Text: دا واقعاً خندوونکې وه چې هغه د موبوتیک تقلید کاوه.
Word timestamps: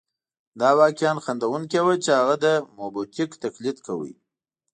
دا 0.59 0.69
واقعاً 0.79 1.13
خندوونکې 1.25 1.79
وه 1.85 1.95
چې 2.03 2.11
هغه 2.19 2.35
د 2.43 2.47
موبوتیک 2.77 3.29
تقلید 3.43 3.77
کاوه. 3.85 4.11